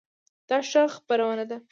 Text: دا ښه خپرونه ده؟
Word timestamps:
دا 0.49 0.57
ښه 0.69 0.83
خپرونه 0.95 1.43
ده؟ 1.49 1.57